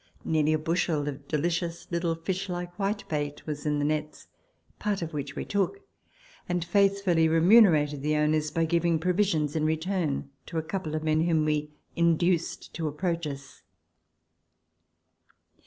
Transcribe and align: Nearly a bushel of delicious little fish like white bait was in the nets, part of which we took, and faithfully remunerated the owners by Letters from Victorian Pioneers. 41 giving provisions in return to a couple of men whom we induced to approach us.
Nearly 0.25 0.51
a 0.53 0.57
bushel 0.57 1.07
of 1.07 1.27
delicious 1.27 1.85
little 1.91 2.15
fish 2.15 2.49
like 2.49 2.79
white 2.79 3.07
bait 3.07 3.45
was 3.45 3.67
in 3.67 3.77
the 3.77 3.85
nets, 3.85 4.25
part 4.79 5.03
of 5.03 5.13
which 5.13 5.35
we 5.35 5.45
took, 5.45 5.87
and 6.49 6.65
faithfully 6.65 7.27
remunerated 7.27 8.01
the 8.01 8.15
owners 8.15 8.49
by 8.49 8.61
Letters 8.61 8.71
from 8.81 8.95
Victorian 8.95 8.99
Pioneers. 8.99 9.51
41 9.51 9.51
giving 9.51 9.51
provisions 9.51 9.55
in 9.55 9.65
return 10.17 10.29
to 10.47 10.57
a 10.57 10.63
couple 10.67 10.95
of 10.95 11.03
men 11.03 11.21
whom 11.27 11.45
we 11.45 11.69
induced 11.95 12.73
to 12.73 12.87
approach 12.87 13.27
us. 13.27 13.61